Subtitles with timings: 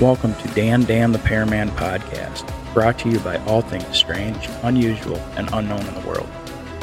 [0.00, 2.44] Welcome to Dan Dan the Paraman podcast,
[2.74, 6.28] brought to you by all things strange, unusual, and unknown in the world.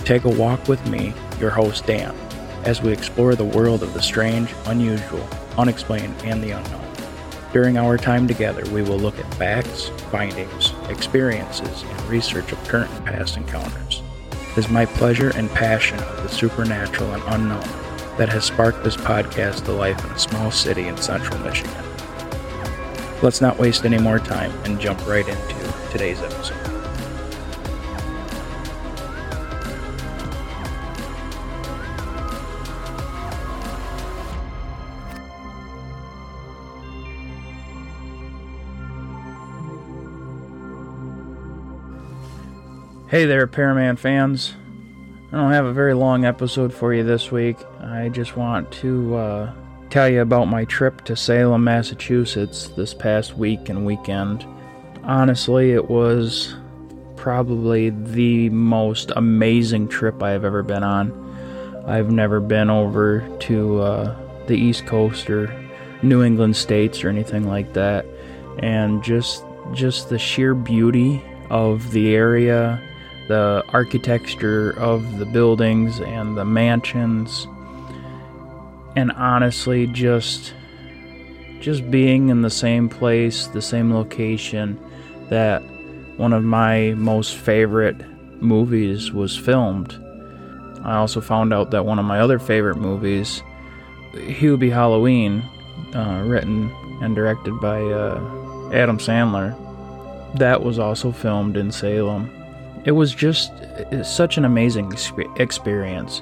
[0.06, 2.16] Take a walk with me, your host Dan,
[2.64, 6.88] as we explore the world of the strange, unusual, unexplained, and the unknown.
[7.52, 12.92] During our time together, we will look at facts, findings, experiences, and research of current
[12.92, 14.02] and past encounters.
[14.32, 17.68] It is my pleasure and passion of the supernatural and unknown
[18.18, 21.81] that has sparked this podcast to life in a small city in central Michigan.
[23.22, 26.58] Let's not waste any more time and jump right into today's episode.
[43.08, 44.56] Hey there, Paraman fans.
[45.32, 47.58] I don't have a very long episode for you this week.
[47.80, 49.54] I just want to uh,
[49.92, 54.48] tell you about my trip to Salem, Massachusetts this past week and weekend.
[55.04, 56.56] Honestly, it was
[57.18, 61.12] probably the most amazing trip I have ever been on.
[61.86, 65.54] I've never been over to uh, the East Coast or
[66.02, 68.06] New England states or anything like that,
[68.60, 72.82] and just just the sheer beauty of the area,
[73.28, 77.46] the architecture of the buildings and the mansions
[78.96, 80.54] and honestly just
[81.60, 84.80] just being in the same place, the same location
[85.30, 85.62] that
[86.18, 87.96] one of my most favorite
[88.42, 89.98] movies was filmed.
[90.84, 93.44] I also found out that one of my other favorite movies,
[94.14, 95.44] Hubie Halloween,
[95.94, 99.56] uh, written and directed by uh, Adam Sandler,
[100.38, 102.30] that was also filmed in Salem.
[102.86, 103.52] It was just
[104.04, 104.92] such an amazing
[105.38, 106.22] experience.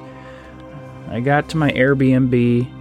[1.10, 2.76] I got to my Airbnb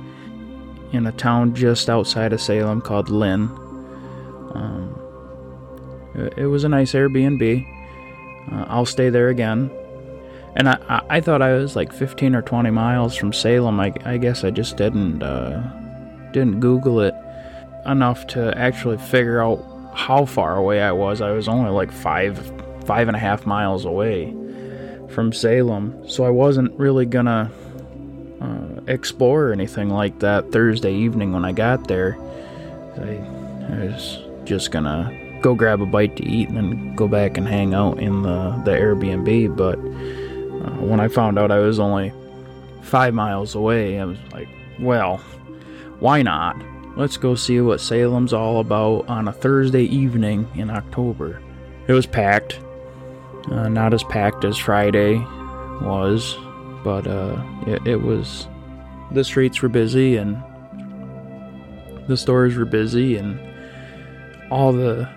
[0.93, 3.49] in a town just outside of Salem called Lynn.
[4.55, 4.95] Um,
[6.37, 7.67] it was a nice Airbnb.
[8.53, 9.71] Uh, I'll stay there again.
[10.57, 13.79] And I, I, thought I was like 15 or 20 miles from Salem.
[13.81, 15.61] I, I guess I just didn't uh,
[16.33, 17.15] didn't Google it
[17.87, 19.65] enough to actually figure out
[19.95, 21.21] how far away I was.
[21.21, 22.39] I was only like five
[22.85, 24.35] five and a half miles away
[25.11, 27.51] from Salem, so I wasn't really gonna
[28.41, 32.17] uh, explore or anything like that Thursday evening when I got there.
[32.97, 37.37] I, I was just gonna go grab a bite to eat and then go back
[37.37, 39.57] and hang out in the, the Airbnb.
[39.57, 42.13] But uh, when I found out I was only
[42.83, 44.49] five miles away, I was like,
[44.81, 45.19] well,
[46.01, 46.57] why not?
[46.97, 51.41] Let's go see what Salem's all about on a Thursday evening in October.
[51.87, 52.61] It was packed.
[53.51, 55.17] Uh, not as packed as Friday
[55.81, 56.37] was,
[56.85, 58.49] but uh, it, it was
[59.13, 60.43] the streets were busy and
[62.09, 63.39] the stores were busy and
[64.51, 65.09] all the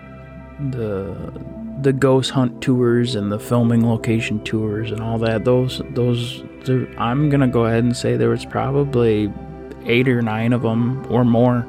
[0.70, 1.32] the
[1.80, 6.44] the ghost hunt tours and the filming location tours and all that those those
[6.98, 9.32] I'm gonna go ahead and say there was probably
[9.84, 11.66] eight or nine of them or more.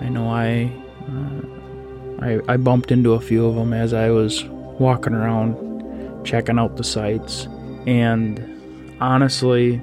[0.00, 0.72] I know I
[1.08, 6.58] uh, I, I bumped into a few of them as I was walking around checking
[6.58, 7.46] out the sites
[7.86, 8.55] and
[9.00, 9.80] honestly,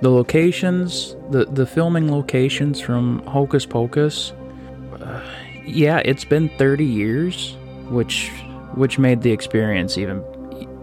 [0.00, 4.32] the locations, the, the filming locations from Hocus Pocus,
[5.00, 5.20] uh,
[5.64, 7.56] yeah, it's been 30 years,
[7.88, 8.30] which
[8.74, 10.22] which made the experience even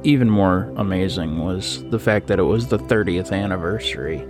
[0.03, 4.25] even more amazing was the fact that it was the 30th anniversary.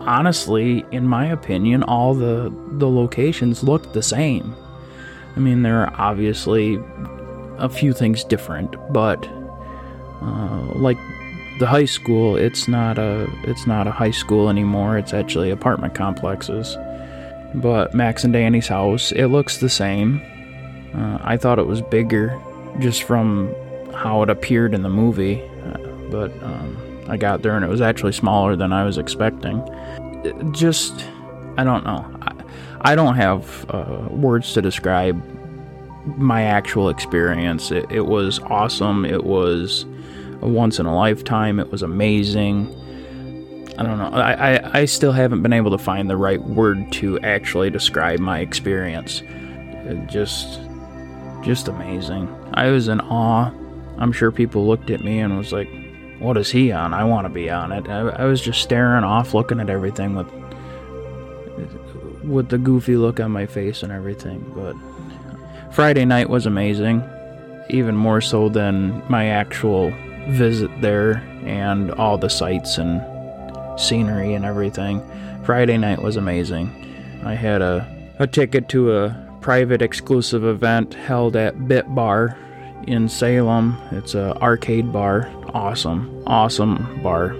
[0.00, 4.54] Honestly, in my opinion, all the the locations looked the same.
[5.36, 6.78] I mean, there are obviously
[7.58, 9.26] a few things different, but
[10.20, 10.98] uh, like
[11.58, 14.98] the high school it's not a it's not a high school anymore.
[14.98, 16.76] It's actually apartment complexes.
[17.54, 20.20] But max and danny's house it looks the same.
[20.94, 22.40] Uh, i thought it was bigger
[22.78, 23.52] just from
[23.92, 25.78] how it appeared in the movie uh,
[26.08, 29.58] but um, i got there and it was actually smaller than i was expecting.
[30.24, 31.04] It just
[31.56, 32.04] i don't know.
[32.22, 35.22] I, I don't have uh, words to describe
[36.18, 37.70] my actual experience.
[37.70, 39.04] It, it was awesome.
[39.06, 39.86] It was
[40.42, 41.60] a once in a lifetime.
[41.60, 42.68] It was amazing.
[43.78, 44.10] I don't know.
[44.12, 48.20] I, I, I still haven't been able to find the right word to actually describe
[48.20, 49.22] my experience.
[49.24, 50.60] It just
[51.42, 52.28] just amazing.
[52.54, 53.50] I was in awe.
[53.98, 55.68] I'm sure people looked at me and was like,
[56.18, 56.94] "What is he on?
[56.94, 60.14] I want to be on it." I, I was just staring off, looking at everything
[60.14, 60.30] with
[62.24, 64.50] with the goofy look on my face and everything.
[64.54, 64.76] But
[65.74, 67.02] Friday night was amazing,
[67.70, 69.92] even more so than my actual
[70.28, 73.00] visit there and all the sights and
[73.78, 75.02] scenery and everything.
[75.44, 76.70] Friday night was amazing.
[77.24, 77.86] I had a,
[78.18, 82.36] a ticket to a private exclusive event held at Bit Bar
[82.86, 83.78] in Salem.
[83.92, 85.30] It's a arcade bar.
[85.52, 87.36] Awesome, awesome bar.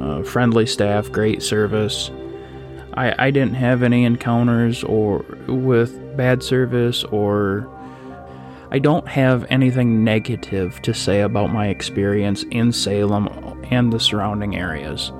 [0.00, 2.10] Uh, friendly staff, great service.
[2.94, 7.68] I, I didn't have any encounters or with bad service or
[8.70, 13.28] I don't have anything negative to say about my experience in Salem
[13.70, 15.10] and the surrounding areas.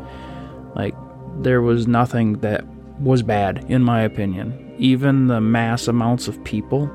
[0.75, 0.95] Like
[1.39, 2.65] there was nothing that
[3.01, 4.75] was bad in my opinion.
[4.79, 6.91] Even the mass amounts of people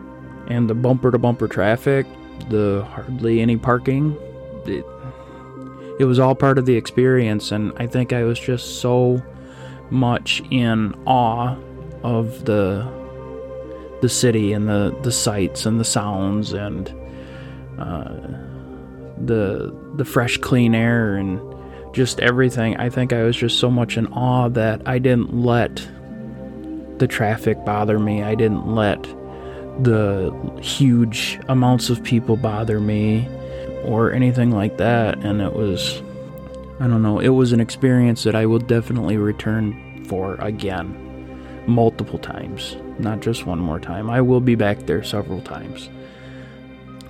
[0.47, 2.05] and the bumper to bumper traffic,
[2.49, 4.15] the hardly any parking,
[4.65, 4.85] it,
[5.99, 9.23] it was all part of the experience and I think I was just so
[9.89, 11.55] much in awe
[12.03, 13.02] of the
[14.03, 16.89] the city and the the sights and the sounds and
[17.79, 18.11] uh,
[19.25, 21.39] the the fresh clean air and
[21.93, 22.75] just everything.
[22.75, 25.87] I think I was just so much in awe that I didn't let
[26.97, 28.23] the traffic bother me.
[28.23, 29.01] I didn't let
[29.83, 33.25] the huge amounts of people bother me
[33.85, 36.03] or anything like that and it was
[36.81, 41.02] I don't know, it was an experience that I will definitely return for again
[41.67, 44.09] multiple times, not just one more time.
[44.09, 45.89] I will be back there several times.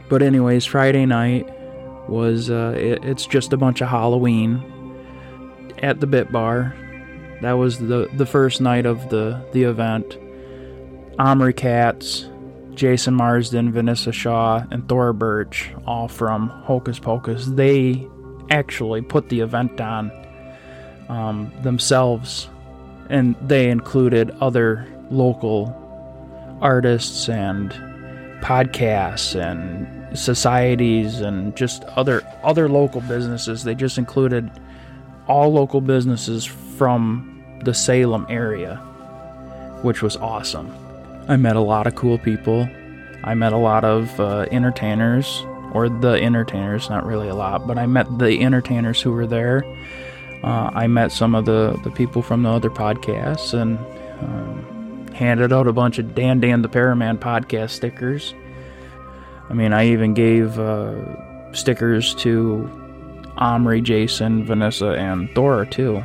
[0.09, 1.47] But anyways, Friday night
[2.09, 4.61] was uh, it, it's just a bunch of Halloween
[5.81, 6.75] at the Bit Bar.
[7.41, 10.17] That was the the first night of the the event.
[11.19, 12.27] Omri Katz,
[12.73, 18.07] Jason Marsden, Vinessa Shaw, and Thora Birch, all from Hocus Pocus, they
[18.49, 20.11] actually put the event on
[21.09, 22.49] um, themselves
[23.09, 25.79] and they included other local
[26.61, 27.71] artists and
[28.41, 33.63] podcasts and societies and just other other local businesses.
[33.63, 34.51] They just included
[35.27, 38.77] all local businesses from the Salem area,
[39.81, 40.71] which was awesome.
[41.27, 42.67] I met a lot of cool people.
[43.23, 47.77] I met a lot of uh, entertainers, or the entertainers, not really a lot, but
[47.77, 49.63] I met the entertainers who were there.
[50.43, 53.77] Uh, I met some of the, the people from the other podcasts and
[54.19, 58.33] um, handed out a bunch of Dan Dan the Paraman podcast stickers.
[59.49, 62.69] I mean, I even gave uh, stickers to
[63.37, 65.97] Omri, Jason, Vinessa, and Thor, too.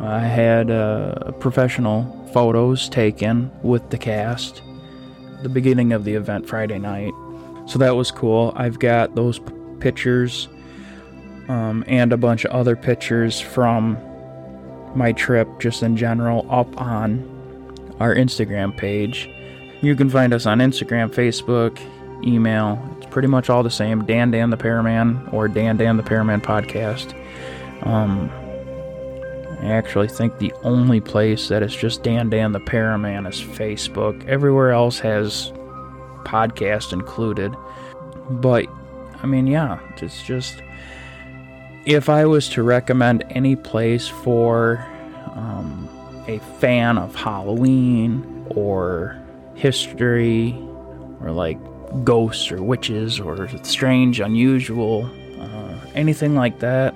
[0.00, 4.62] I had uh, professional photos taken with the cast
[5.42, 7.12] the beginning of the event Friday night.
[7.66, 8.52] So that was cool.
[8.56, 9.40] I've got those
[9.80, 10.48] pictures
[11.48, 13.98] um, and a bunch of other pictures from
[14.94, 17.32] my trip, just in general, up on
[18.00, 19.30] our Instagram page.
[19.82, 21.78] You can find us on Instagram, Facebook,
[22.26, 22.82] email.
[22.96, 24.04] It's pretty much all the same.
[24.04, 27.14] Dan Dan the Paraman or Dan Dan the Paraman podcast.
[27.86, 28.30] Um,
[29.60, 34.26] I actually think the only place that is just Dan Dan the Paraman is Facebook.
[34.26, 35.52] Everywhere else has
[36.24, 37.54] podcast included.
[38.30, 38.66] But
[39.22, 40.62] I mean, yeah, it's just
[41.86, 44.84] if I was to recommend any place for
[45.34, 45.88] um,
[46.26, 49.16] a fan of Halloween or
[49.54, 50.52] history
[51.20, 51.58] or like
[52.04, 56.92] ghosts or witches or strange, unusual, uh, anything like that,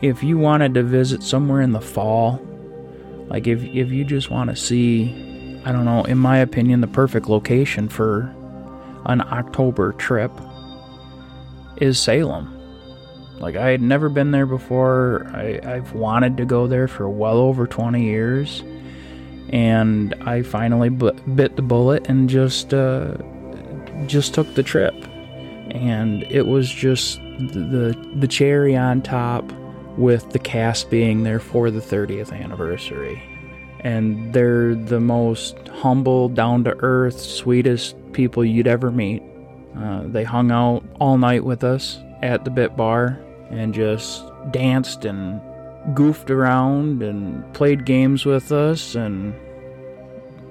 [0.00, 2.40] if you wanted to visit somewhere in the fall,
[3.26, 6.86] like if, if you just want to see, I don't know, in my opinion, the
[6.86, 8.32] perfect location for
[9.06, 10.30] an October trip
[11.78, 12.53] is Salem.
[13.38, 15.30] Like I had never been there before.
[15.34, 18.62] I, I've wanted to go there for well over 20 years,
[19.50, 23.16] and I finally bit the bullet and just uh,
[24.06, 24.94] just took the trip.
[25.70, 29.44] And it was just the the cherry on top
[29.96, 33.22] with the cast being there for the 30th anniversary.
[33.80, 39.22] And they're the most humble, down to earth, sweetest people you'd ever meet.
[39.76, 43.20] Uh, they hung out all night with us at the Bit Bar
[43.54, 45.40] and just danced and
[45.94, 49.34] goofed around and played games with us and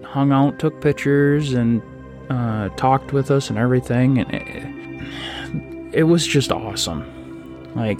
[0.03, 1.81] hung out, took pictures, and
[2.29, 4.19] uh, talked with us and everything.
[4.19, 7.03] And it, it was just awesome.
[7.75, 8.00] Like,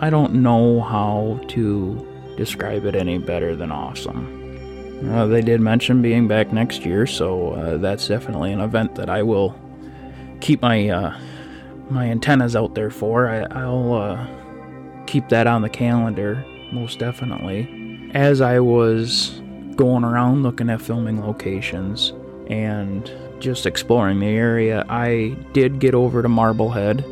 [0.00, 4.44] I don't know how to describe it any better than awesome.
[5.10, 9.08] Uh, they did mention being back next year, so uh, that's definitely an event that
[9.10, 9.54] I will
[10.40, 11.18] keep my uh,
[11.90, 13.28] my antennas out there for.
[13.28, 14.26] I, will uh,
[15.06, 18.10] keep that on the calendar, most definitely.
[18.14, 19.40] As I was
[19.76, 22.12] going around looking at filming locations
[22.48, 27.04] and just exploring the area, I did get over to Marblehead,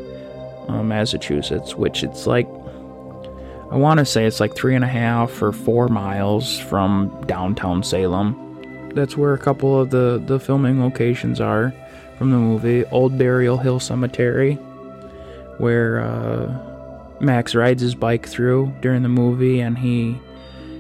[0.69, 2.47] uh, Massachusetts, which it's like,
[3.71, 7.83] I want to say it's like three and a half or four miles from downtown
[7.83, 8.41] Salem.
[8.95, 11.75] that's where a couple of the the filming locations are
[12.19, 12.85] from the movie.
[12.87, 14.55] Old Burial Hill Cemetery,
[15.59, 20.19] where uh, Max rides his bike through during the movie, and he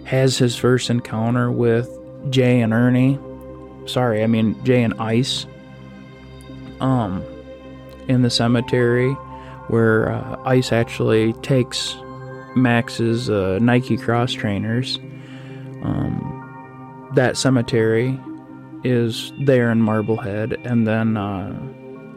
[0.04, 1.88] has his first encounter with
[2.30, 3.18] Jay and Ernie.
[3.86, 5.46] Sorry, I mean Jay and Ice.
[6.80, 7.22] Um,
[8.08, 9.12] in the cemetery,
[9.68, 11.96] where uh, Ice actually takes
[12.54, 14.98] Max's uh, Nike cross trainers.
[15.82, 18.18] Um, that cemetery
[18.84, 21.56] is there in Marblehead, and then uh,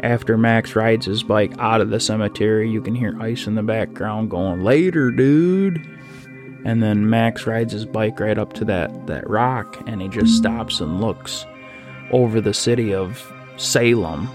[0.01, 3.63] after Max rides his bike out of the cemetery, you can hear Ice in the
[3.63, 5.85] background going, Later, dude.
[6.65, 10.35] And then Max rides his bike right up to that, that rock, and he just
[10.35, 11.45] stops and looks
[12.11, 14.29] over the city of Salem,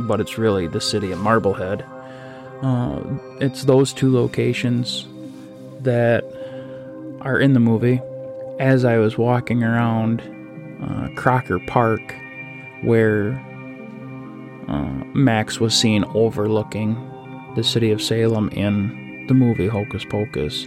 [0.00, 1.84] but it's really the city of Marblehead.
[2.62, 3.02] Uh,
[3.40, 5.06] it's those two locations
[5.80, 6.24] that
[7.20, 8.00] are in the movie.
[8.58, 10.22] As I was walking around
[10.82, 12.14] uh, Crocker Park,
[12.82, 13.32] where
[14.68, 16.96] uh, Max was seen overlooking
[17.56, 20.66] the city of Salem in the movie Hocus Pocus.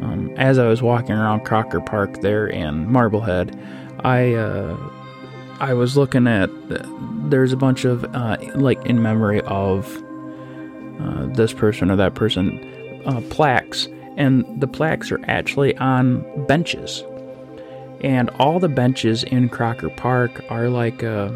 [0.00, 3.58] Um, as I was walking around Crocker Park there in Marblehead,
[4.00, 4.76] I uh,
[5.60, 6.50] I was looking at
[7.30, 10.02] there's a bunch of uh, like in memory of
[11.00, 17.02] uh, this person or that person uh, plaques, and the plaques are actually on benches,
[18.04, 21.28] and all the benches in Crocker Park are like a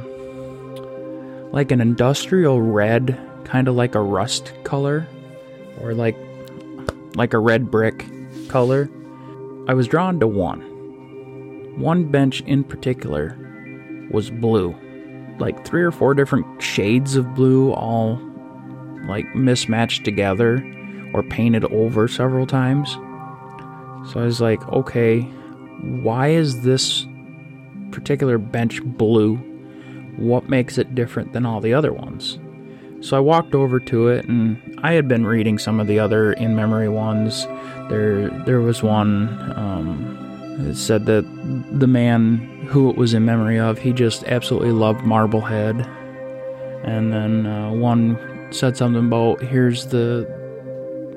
[1.50, 5.08] like an industrial red, kind of like a rust color,
[5.80, 6.14] or like
[7.14, 8.04] like a red brick
[8.48, 8.90] color.
[9.66, 10.60] I was drawn to one.
[11.80, 13.34] One bench in particular
[14.10, 14.76] was blue.
[15.38, 18.20] Like three or four different shades of blue, all
[19.06, 20.56] like mismatched together
[21.14, 22.92] or painted over several times.
[24.12, 25.26] So I was like, okay,
[25.80, 27.06] why is this
[27.90, 29.36] particular bench blue?
[30.16, 32.38] What makes it different than all the other ones?
[33.00, 36.32] So I walked over to it and I had been reading some of the other
[36.32, 37.46] in memory ones.
[37.88, 41.24] There there was one um, that said that
[41.70, 45.88] the man who it was in memory of, he just absolutely loved Marblehead.
[46.82, 48.18] And then uh, one
[48.50, 50.26] said something about here's the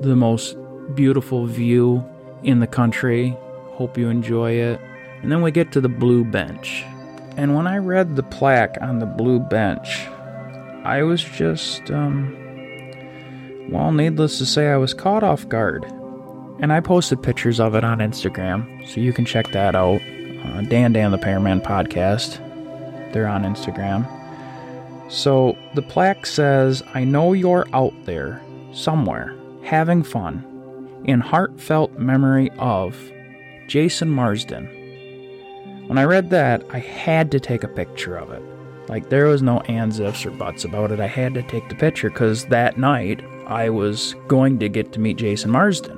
[0.01, 0.55] the most
[0.93, 2.05] beautiful view
[2.43, 3.35] in the country.
[3.73, 4.79] Hope you enjoy it.
[5.21, 6.83] And then we get to the blue bench.
[7.37, 10.07] And when I read the plaque on the blue bench,
[10.83, 12.35] I was just, um,
[13.69, 15.85] well, needless to say, I was caught off guard.
[16.59, 20.01] And I posted pictures of it on Instagram, so you can check that out.
[20.43, 22.37] Uh, Dan Dan the Paraman podcast.
[23.13, 24.07] They're on Instagram.
[25.11, 28.41] So the plaque says, I know you're out there,
[28.73, 32.95] somewhere, having fun, in heartfelt memory of
[33.71, 34.65] Jason Marsden.
[35.87, 38.43] When I read that, I had to take a picture of it.
[38.89, 40.99] Like, there was no ands, ifs, or buts about it.
[40.99, 44.99] I had to take the picture because that night I was going to get to
[44.99, 45.97] meet Jason Marsden,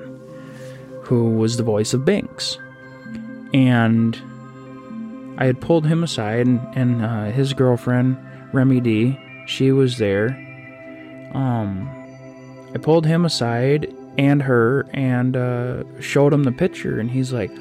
[1.01, 2.60] who was the voice of Binx.
[3.56, 4.22] And
[5.39, 8.18] I had pulled him aside, and, and uh, his girlfriend,
[8.53, 10.27] Remy D, she was there.
[11.34, 11.89] Um,
[12.75, 17.51] I pulled him aside and her and uh, showed him the picture, and he's like,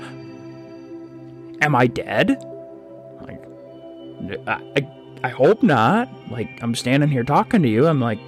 [1.60, 2.30] Am I dead?
[3.20, 3.40] Like,
[4.46, 4.88] I, I
[5.24, 6.08] I hope not.
[6.30, 7.86] Like, I'm standing here talking to you.
[7.86, 8.18] I'm like,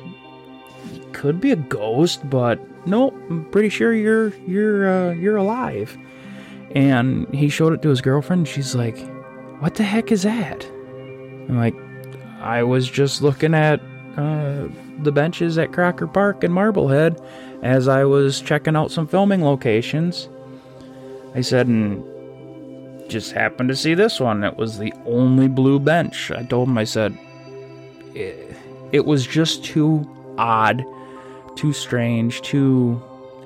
[1.12, 5.96] could be a ghost, but no, I'm pretty sure you're you're uh, you're alive.
[6.72, 8.48] And he showed it to his girlfriend.
[8.48, 8.98] she's like,
[9.60, 10.64] "What the heck is that?"
[11.48, 11.74] I'm like,
[12.40, 13.80] "I was just looking at
[14.16, 14.68] uh,
[15.02, 17.20] the benches at Crocker Park in Marblehead
[17.62, 20.28] as I was checking out some filming locations."
[21.34, 22.04] I said, and
[23.08, 24.44] just happened to see this one.
[24.44, 26.30] It was the only blue bench.
[26.30, 27.16] I told him, I said,
[28.14, 28.56] it,
[28.92, 30.84] it was just too odd,
[31.56, 33.02] too strange, too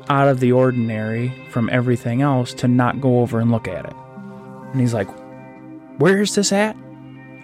[0.09, 3.95] out of the ordinary from everything else to not go over and look at it.
[4.73, 5.09] And he's like,
[5.99, 6.77] Where is this at?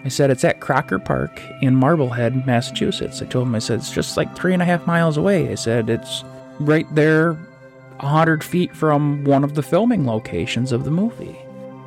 [0.05, 3.23] I said, It's at Crocker Park in Marblehead, Massachusetts.
[3.23, 5.51] I told him, I said, It's just like three and a half miles away.
[5.51, 6.25] I said, It's
[6.61, 11.37] right there, a 100 feet from one of the filming locations of the movie.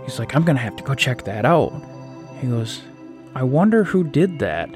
[0.04, 1.74] He's like, I'm going to have to go check that out.
[2.40, 2.82] He goes,
[3.36, 4.70] I wonder who did that.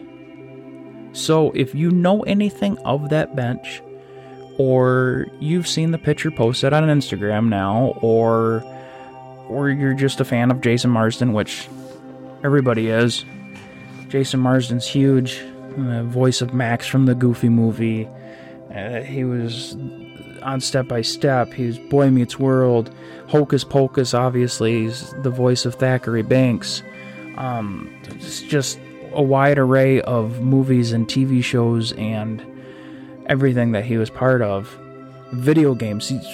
[1.14, 3.82] So if you know anything of that bench,
[4.58, 8.64] or you've seen the picture posted on Instagram now, or
[9.48, 11.68] or you're just a fan of Jason Marsden, which
[12.44, 13.26] everybody is.
[14.08, 15.42] Jason Marsden's huge,
[15.78, 18.08] uh, voice of Max from the Goofy movie.
[18.76, 19.76] Uh, he was
[20.42, 21.54] on Step by Step.
[21.54, 22.94] He's Boy Meets World.
[23.28, 26.84] Hocus Pocus, obviously, he's the voice of Thackery Binx.
[27.38, 28.80] Um, it's just
[29.14, 32.44] a wide array of movies and TV shows and
[33.28, 34.78] everything that he was part of.
[35.34, 36.26] Video games, he's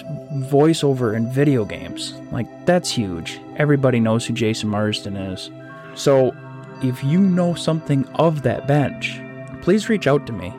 [0.49, 2.13] voiceover in video games.
[2.31, 3.39] Like, that's huge.
[3.57, 5.51] Everybody knows who Jason Marsden is.
[5.98, 6.36] So,
[6.84, 9.20] if you know something of that bench,
[9.62, 10.54] please reach out to me.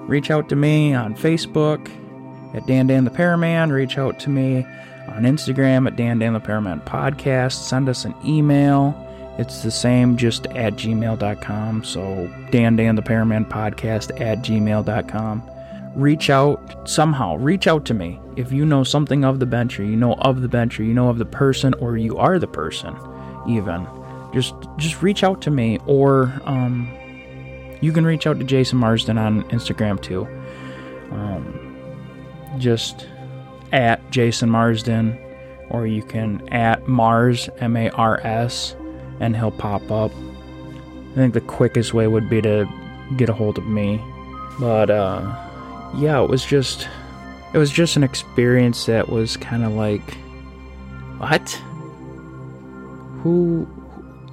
[0.00, 1.90] Reach out to me on Facebook
[2.54, 3.72] at Dan Dan the Paraman.
[3.72, 4.66] Reach out to me
[5.08, 7.64] on Instagram at Dan Dan the Paraman Podcast.
[7.64, 9.02] Send us an email.
[9.38, 11.84] It's the same, just at gmail.com.
[11.84, 15.42] So, Dan Dan the Paraman Podcast at gmail.com.
[15.94, 17.36] Reach out somehow.
[17.36, 20.42] Reach out to me if you know something of the bench, or you know of
[20.42, 22.94] the bench, or you know of the person, or you are the person,
[23.48, 23.86] even.
[24.32, 26.88] Just just reach out to me, or um,
[27.80, 30.26] you can reach out to Jason Marsden on Instagram too.
[31.10, 31.76] Um,
[32.58, 33.06] just
[33.72, 35.18] at Jason Marsden,
[35.70, 38.76] or you can at Mars M A R S,
[39.20, 40.12] and he'll pop up.
[41.12, 42.68] I think the quickest way would be to
[43.16, 44.02] get a hold of me,
[44.58, 45.22] but uh,
[45.96, 46.88] yeah, it was just
[47.54, 50.14] it was just an experience that was kind of like,
[51.18, 51.50] what?
[53.22, 53.66] Who,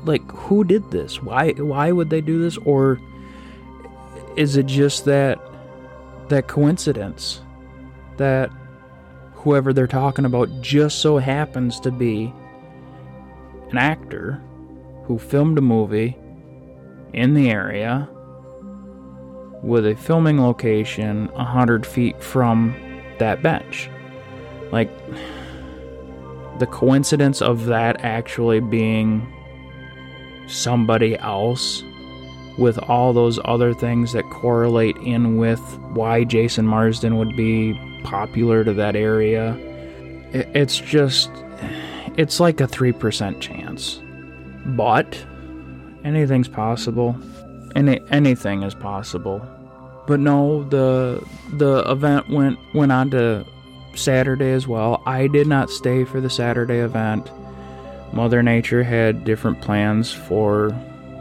[0.06, 1.22] like, who did this?
[1.22, 2.58] Why why would they do this?
[2.58, 3.00] Or
[4.36, 5.40] is it just that
[6.30, 7.42] that coincidence
[8.18, 8.50] that
[9.34, 12.34] whoever they're talking about just so happens to be
[13.72, 14.42] an actor
[15.06, 16.18] who filmed a movie
[17.12, 18.08] in the area
[19.62, 22.76] with a filming location 100 feet from
[23.20, 23.90] that bench.
[24.72, 24.90] Like,
[26.60, 29.32] the coincidence of that actually being
[30.48, 31.84] somebody else
[32.58, 35.62] with all those other things that correlate in with
[35.94, 37.74] why Jason Marsden would be
[38.04, 39.58] popular to that area.
[40.32, 41.32] It's just,
[42.18, 44.02] it's like a 3% chance.
[44.66, 45.26] But
[46.04, 47.16] anything's possible.
[47.76, 49.42] Any, anything is possible.
[50.06, 53.46] But no, the the event went went on to
[53.96, 55.02] Saturday as well.
[55.06, 57.32] I did not stay for the Saturday event.
[58.14, 60.70] Mother Nature had different plans for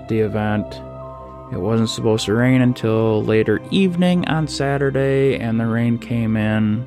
[0.09, 0.75] the event.
[1.51, 6.87] It wasn't supposed to rain until later evening on Saturday, and the rain came in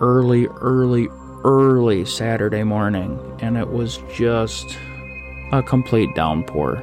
[0.00, 1.08] early, early,
[1.42, 4.78] early Saturday morning, and it was just
[5.50, 6.80] a complete downpour.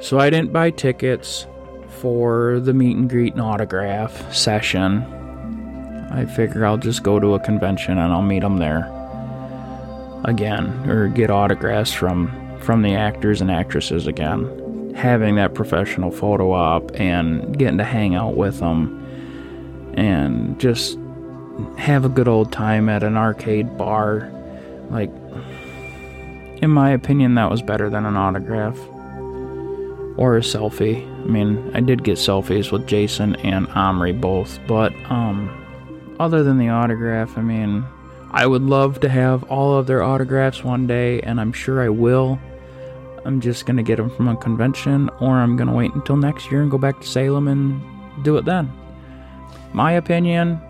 [0.00, 1.46] So I didn't buy tickets
[1.88, 5.04] for the meet and greet and autograph session.
[6.10, 9.01] I figure I'll just go to a convention and I'll meet them there
[10.24, 12.30] again, or get autographs from
[12.60, 14.94] from the actors and actresses again.
[14.94, 18.98] Having that professional photo op and getting to hang out with them
[19.96, 20.98] and just
[21.76, 24.30] have a good old time at an arcade bar,
[24.90, 25.10] like
[26.62, 28.78] in my opinion, that was better than an autograph
[30.16, 31.04] or a selfie.
[31.22, 35.50] I mean, I did get selfies with Jason and Omri both, but um,
[36.20, 37.84] other than the autograph, I mean,
[38.32, 41.90] I would love to have all of their autographs one day, and I'm sure I
[41.90, 42.38] will.
[43.24, 46.62] I'm just gonna get them from a convention, or I'm gonna wait until next year
[46.62, 47.80] and go back to Salem and
[48.24, 48.72] do it then.
[49.72, 50.60] My opinion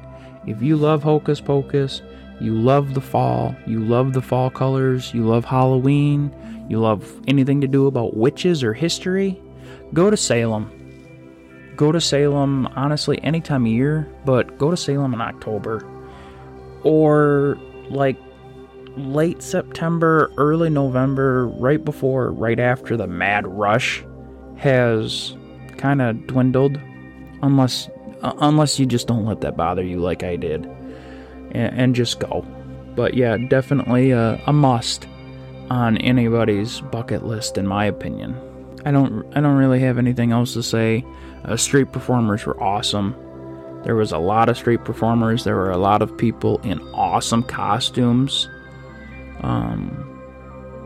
[0.44, 2.02] if you love Hocus Pocus,
[2.40, 6.34] you love the fall, you love the fall colors, you love Halloween,
[6.68, 9.40] you love anything to do about witches or history,
[9.94, 10.68] go to Salem.
[11.76, 15.88] Go to Salem, honestly, any time of year, but go to Salem in October.
[16.84, 17.58] Or
[17.90, 18.16] like
[18.96, 24.04] late September, early November, right before, right after the mad rush
[24.56, 25.36] has
[25.76, 26.78] kind of dwindled.
[27.42, 27.88] Unless,
[28.22, 30.64] uh, unless you just don't let that bother you like I did.
[31.52, 32.46] And, and just go.
[32.94, 35.08] But yeah, definitely a, a must
[35.70, 38.36] on anybody's bucket list, in my opinion.
[38.84, 41.04] I don't I don't really have anything else to say.
[41.44, 43.14] Uh, street performers were awesome.
[43.84, 45.44] There was a lot of street performers.
[45.44, 48.48] There were a lot of people in awesome costumes,
[49.40, 50.20] um,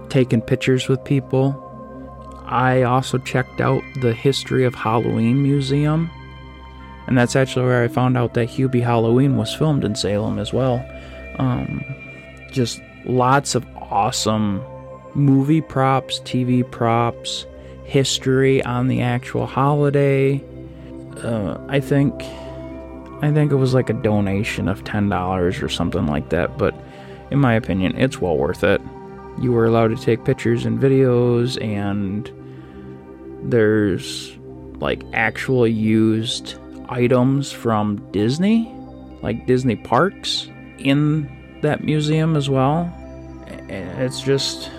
[0.09, 1.63] taking pictures with people.
[2.47, 6.11] I also checked out the History of Halloween Museum,
[7.07, 10.53] and that's actually where I found out that Hubie Halloween was filmed in Salem as
[10.53, 10.85] well.
[11.39, 11.85] Um,
[12.51, 14.63] just lots of awesome
[15.15, 17.47] movie props, TV props,
[17.85, 20.43] history on the actual holiday.
[21.23, 22.13] Uh, I think
[23.27, 26.75] I think it was like a donation of ten dollars or something like that, but
[27.31, 28.81] in my opinion, it's well worth it.
[29.41, 32.31] You were allowed to take pictures and videos, and
[33.51, 34.37] there's
[34.79, 36.55] like actual used
[36.89, 38.73] items from Disney,
[39.23, 41.29] like Disney parks, in
[41.63, 42.93] that museum as well.
[43.69, 44.71] It's just,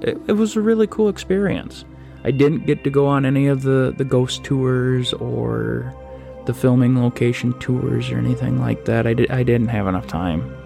[0.00, 1.84] it, it was a really cool experience.
[2.24, 5.94] I didn't get to go on any of the, the ghost tours or
[6.46, 9.06] the filming location tours or anything like that.
[9.06, 10.56] I, did, I didn't have enough time.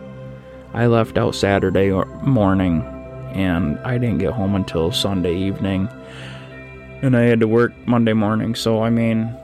[0.74, 1.90] I left out Saturday
[2.22, 2.82] morning
[3.32, 5.88] and I didn't get home until Sunday evening.
[7.02, 8.54] And I had to work Monday morning.
[8.54, 9.34] So, I mean,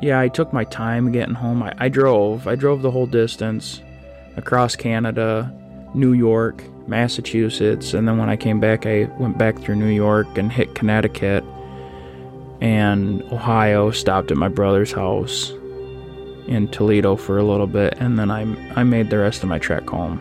[0.00, 1.62] yeah, I took my time getting home.
[1.62, 2.46] I, I drove.
[2.46, 3.80] I drove the whole distance
[4.36, 5.52] across Canada,
[5.94, 10.38] New York, Massachusetts, and then when I came back, I went back through New York
[10.38, 11.42] and hit Connecticut
[12.60, 15.52] and Ohio, stopped at my brother's house
[16.48, 18.42] in Toledo for a little bit, and then I,
[18.78, 20.20] I made the rest of my trek home.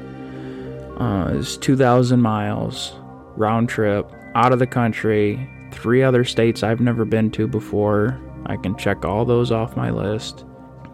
[1.00, 2.94] Uh, it's 2,000 miles
[3.36, 8.20] round trip out of the country, three other states I've never been to before.
[8.46, 10.46] I can check all those off my list.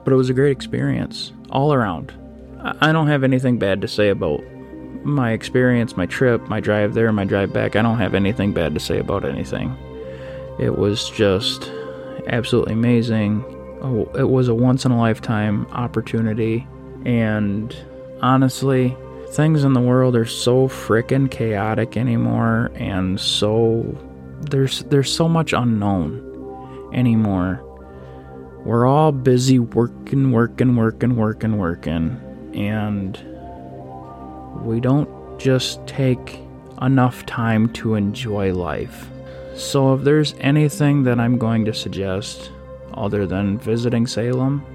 [0.04, 2.14] But it was a great experience all around.
[2.80, 4.44] I don't have anything bad to say about
[5.04, 8.74] my experience, my trip, my drive there, my drive back, I don't have anything bad
[8.74, 9.76] to say about anything.
[10.60, 11.72] It was just
[12.28, 13.44] absolutely amazing.
[13.84, 16.68] It was a once in a lifetime opportunity.
[17.06, 17.76] And
[18.22, 18.96] honestly,
[19.30, 23.98] things in the world are so freaking chaotic anymore and so
[24.42, 27.64] there's there's so much unknown anymore.
[28.66, 32.20] We're all busy working, working, working, working, working
[32.54, 33.18] and
[34.64, 36.40] we don't just take
[36.82, 39.10] enough time to enjoy life.
[39.56, 42.52] So, if there's anything that I'm going to suggest
[42.94, 44.66] other than visiting Salem,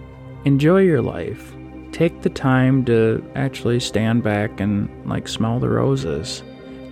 [0.45, 1.55] enjoy your life.
[1.93, 6.43] Take the time to actually stand back and like smell the roses.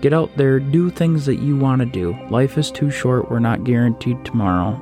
[0.00, 2.16] Get out there, do things that you want to do.
[2.30, 4.80] Life is too short, we're not guaranteed tomorrow.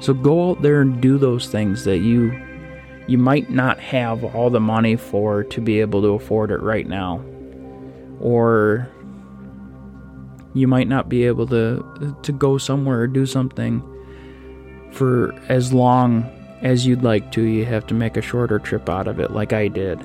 [0.00, 2.38] So go out there and do those things that you
[3.08, 6.88] you might not have all the money for to be able to afford it right
[6.88, 7.24] now.
[8.20, 8.88] Or
[10.54, 13.82] you might not be able to to go somewhere or do something
[14.92, 16.30] for as long
[16.62, 17.42] as you'd like to.
[17.42, 20.00] You have to make a shorter trip out of it like I did.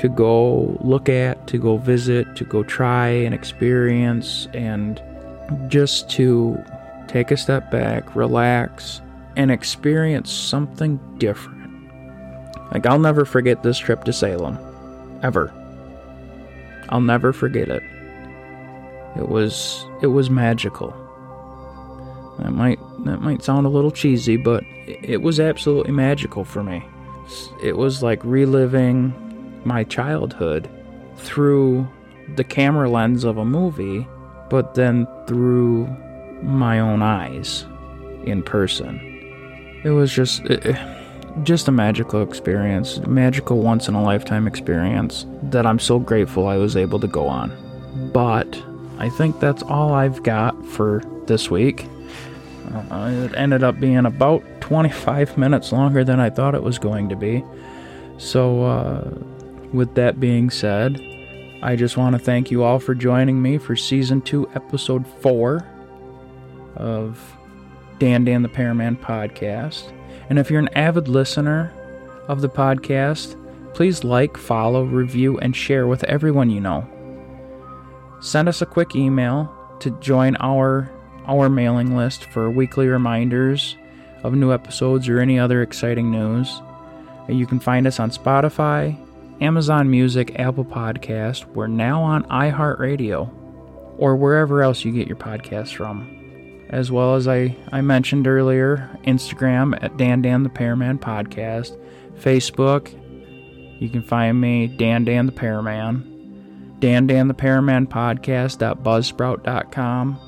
[0.00, 5.00] To go look at, to go visit, to go try and experience and
[5.68, 6.62] just to
[7.08, 9.00] take a step back, relax,
[9.36, 11.62] and experience something different.
[12.72, 14.58] Like, I'll never forget this trip to Salem.
[15.22, 15.52] Ever.
[16.88, 17.82] I'll never forget it.
[19.16, 20.90] It was it was magical.
[22.38, 26.84] That might that might sound a little cheesy, but it was absolutely magical for me.
[27.62, 29.14] It was like reliving
[29.64, 30.68] my childhood
[31.16, 31.88] through
[32.36, 34.06] the camera lens of a movie,
[34.50, 35.86] but then through
[36.42, 37.64] my own eyes
[38.24, 39.00] in person.
[39.84, 40.76] It was just it,
[41.42, 46.56] just a magical experience, magical once in a lifetime experience that I'm so grateful I
[46.56, 47.52] was able to go on.
[48.12, 48.62] But
[48.98, 51.86] I think that's all I've got for this week.
[52.72, 57.08] Uh, it ended up being about 25 minutes longer than I thought it was going
[57.10, 57.44] to be.
[58.18, 59.10] So, uh,
[59.72, 61.00] with that being said,
[61.62, 65.66] I just want to thank you all for joining me for season 2, episode 4
[66.76, 67.20] of
[67.98, 69.92] Dan Dan the Paraman podcast.
[70.28, 71.72] And if you're an avid listener
[72.28, 73.36] of the podcast,
[73.74, 76.86] please like, follow, review, and share with everyone you know.
[78.20, 80.90] Send us a quick email to join our
[81.26, 83.76] our mailing list for weekly reminders
[84.22, 86.60] of new episodes or any other exciting news.
[87.28, 88.98] You can find us on Spotify,
[89.40, 91.46] Amazon Music, Apple Podcast.
[91.46, 93.30] We're now on iHeartRadio
[93.98, 96.22] or wherever else you get your podcasts from
[96.72, 101.78] as well as I, I mentioned earlier, Instagram at Dan Dan the Paraman Podcast,
[102.18, 102.98] Facebook,
[103.80, 110.18] you can find me, Dan Dan the Paraman, Dan Dan the Paraman Podcast.buzzsprout.com,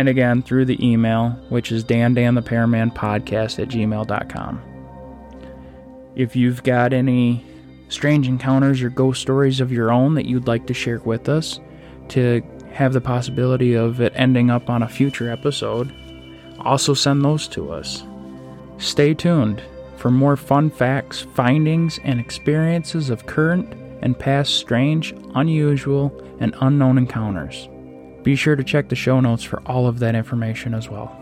[0.00, 4.62] and again through the email, which is Dan Dan the Paraman Podcast at gmail.com.
[6.16, 7.44] If you've got any
[7.88, 11.60] strange encounters or ghost stories of your own that you'd like to share with us,
[12.08, 15.92] to have the possibility of it ending up on a future episode,
[16.60, 18.02] also send those to us.
[18.78, 19.62] Stay tuned
[19.96, 26.10] for more fun facts, findings, and experiences of current and past strange, unusual,
[26.40, 27.68] and unknown encounters.
[28.22, 31.19] Be sure to check the show notes for all of that information as well.